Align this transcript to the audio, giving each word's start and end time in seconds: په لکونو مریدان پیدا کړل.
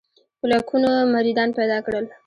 په 0.39 0.45
لکونو 0.51 0.89
مریدان 1.13 1.49
پیدا 1.59 1.77
کړل. 1.85 2.05